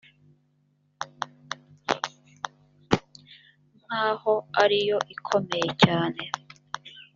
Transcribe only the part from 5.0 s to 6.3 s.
ikomeye cyane